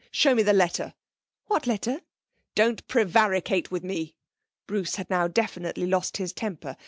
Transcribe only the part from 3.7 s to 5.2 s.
me.' Bruce had